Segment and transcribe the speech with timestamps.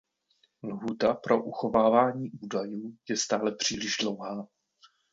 [0.63, 4.47] Lhůta pro uchovávání údajů je stále příliš dlouhá.